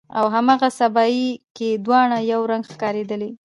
[0.17, 3.29] او هاغه سبایي کې دواړه یو رنګ ښکاریدلې